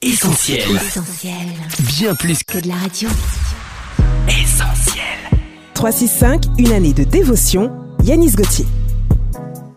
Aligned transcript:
Essentiel. 0.00 0.60
Essentiel. 0.76 1.34
Bien 1.98 2.14
plus 2.14 2.44
Que 2.44 2.60
de 2.60 2.68
la 2.68 2.76
radio. 2.76 3.08
qu'essentiel. 4.28 5.02
365, 5.74 6.44
une 6.56 6.70
année 6.70 6.92
de 6.92 7.02
dévotion, 7.02 7.72
Yanis 8.04 8.30
Gauthier. 8.36 8.64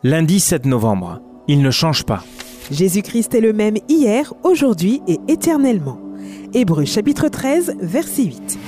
Lundi 0.04 0.39
7 0.39 0.68
novembre. 0.68 1.20
Il 1.47 1.63
ne 1.63 1.71
change 1.71 2.04
pas. 2.04 2.23
Jésus-Christ 2.70 3.34
est 3.34 3.42
le 3.42 3.52
même 3.52 3.78
hier, 3.89 4.31
aujourd'hui 4.44 5.02
et 5.07 5.18
éternellement. 5.28 5.99
Hébreux 6.54 6.86
chapitre 6.86 7.28
13, 7.28 7.78
verset 7.82 8.26
8. 8.26 8.60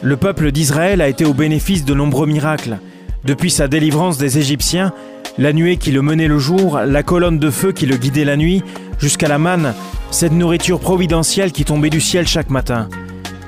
Le 0.00 0.16
peuple 0.16 0.52
d'Israël 0.52 1.00
a 1.00 1.08
été 1.08 1.24
au 1.24 1.34
bénéfice 1.34 1.84
de 1.84 1.92
nombreux 1.94 2.28
miracles. 2.28 2.78
Depuis 3.24 3.50
sa 3.50 3.66
délivrance 3.66 4.16
des 4.16 4.38
Égyptiens, 4.38 4.92
la 5.38 5.52
nuée 5.52 5.76
qui 5.76 5.90
le 5.90 6.02
menait 6.02 6.28
le 6.28 6.38
jour, 6.38 6.78
la 6.78 7.02
colonne 7.02 7.40
de 7.40 7.50
feu 7.50 7.72
qui 7.72 7.86
le 7.86 7.96
guidait 7.96 8.24
la 8.24 8.36
nuit, 8.36 8.62
jusqu'à 9.00 9.26
la 9.26 9.38
manne, 9.38 9.74
cette 10.12 10.32
nourriture 10.32 10.78
providentielle 10.78 11.52
qui 11.52 11.64
tombait 11.64 11.90
du 11.90 12.00
ciel 12.00 12.26
chaque 12.28 12.50
matin. 12.50 12.88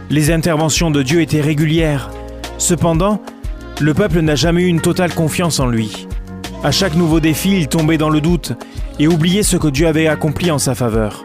Les 0.09 0.31
interventions 0.31 0.91
de 0.91 1.03
Dieu 1.03 1.21
étaient 1.21 1.43
régulières. 1.43 2.11
Cependant, 2.57 3.21
le 3.81 3.93
peuple 3.93 4.21
n'a 4.21 4.35
jamais 4.35 4.63
eu 4.63 4.67
une 4.67 4.81
totale 4.81 5.15
confiance 5.15 5.61
en 5.61 5.67
lui. 5.67 6.09
À 6.65 6.71
chaque 6.71 6.95
nouveau 6.95 7.21
défi, 7.21 7.59
il 7.59 7.69
tombait 7.69 7.99
dans 7.99 8.09
le 8.09 8.23
doute 8.23 8.53
et 8.99 9.07
oubliait 9.07 9.43
ce 9.43 9.59
que 9.59 9.69
Dieu 9.69 9.87
avait 9.87 10.07
accompli 10.07 10.51
en 10.51 10.59
sa 10.59 10.75
faveur. 10.75 11.25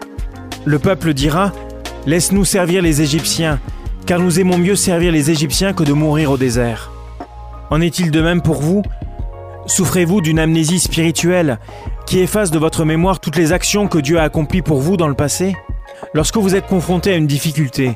Le 0.66 0.77
peuple 0.77 1.13
dira 1.13 1.53
Laisse-nous 2.05 2.44
servir 2.44 2.81
les 2.81 3.02
Égyptiens, 3.02 3.59
car 4.05 4.19
nous 4.19 4.39
aimons 4.39 4.58
mieux 4.58 4.75
servir 4.75 5.13
les 5.13 5.31
Égyptiens 5.31 5.71
que 5.71 5.83
de 5.83 5.94
mourir 5.94 6.31
au 6.31 6.38
désert. 6.38 6.91
En 7.69 7.80
est-il 7.80 8.11
de 8.11 8.21
même 8.21 8.41
pour 8.41 8.61
vous? 8.61 8.83
Souffrez-vous 9.69 10.21
d'une 10.21 10.39
amnésie 10.39 10.79
spirituelle 10.79 11.59
qui 12.07 12.19
efface 12.19 12.49
de 12.49 12.57
votre 12.57 12.85
mémoire 12.85 13.19
toutes 13.19 13.35
les 13.35 13.53
actions 13.53 13.87
que 13.87 13.99
Dieu 13.99 14.17
a 14.17 14.23
accomplies 14.23 14.63
pour 14.63 14.81
vous 14.81 14.97
dans 14.97 15.07
le 15.07 15.13
passé? 15.13 15.55
Lorsque 16.15 16.37
vous 16.37 16.55
êtes 16.55 16.65
confronté 16.65 17.13
à 17.13 17.17
une 17.17 17.27
difficulté, 17.27 17.95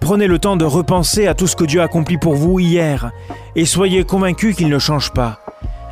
prenez 0.00 0.26
le 0.26 0.40
temps 0.40 0.56
de 0.56 0.64
repenser 0.64 1.28
à 1.28 1.34
tout 1.34 1.46
ce 1.46 1.54
que 1.54 1.64
Dieu 1.64 1.80
a 1.80 1.84
accompli 1.84 2.18
pour 2.18 2.34
vous 2.34 2.58
hier 2.58 3.12
et 3.54 3.64
soyez 3.64 4.02
convaincu 4.02 4.54
qu'il 4.54 4.68
ne 4.68 4.78
change 4.80 5.12
pas. 5.12 5.38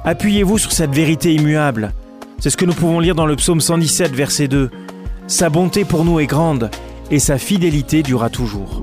Appuyez-vous 0.04 0.58
sur 0.58 0.72
cette 0.72 0.92
vérité 0.92 1.32
immuable. 1.32 1.92
C'est 2.40 2.50
ce 2.50 2.56
que 2.56 2.64
nous 2.64 2.74
pouvons 2.74 2.98
lire 2.98 3.14
dans 3.14 3.26
le 3.26 3.36
psaume 3.36 3.60
117, 3.60 4.12
verset 4.12 4.48
2. 4.48 4.70
Sa 5.28 5.50
bonté 5.50 5.84
pour 5.84 6.04
nous 6.04 6.18
est 6.18 6.26
grande 6.26 6.68
et 7.12 7.20
sa 7.20 7.38
fidélité 7.38 8.02
durera 8.02 8.28
toujours. 8.28 8.82